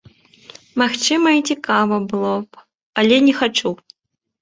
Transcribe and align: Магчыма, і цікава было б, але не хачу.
Магчыма, 0.83 1.29
і 1.41 1.45
цікава 1.53 2.01
было 2.11 2.35
б, 2.45 2.49
але 3.05 3.25
не 3.31 3.39
хачу. 3.45 3.79